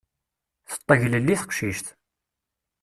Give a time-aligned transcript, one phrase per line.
[0.69, 1.87] Teṭṭeglelli teqcict.